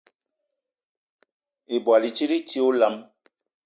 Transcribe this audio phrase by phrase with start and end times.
[1.75, 2.95] Ibwal i tit i ti olam.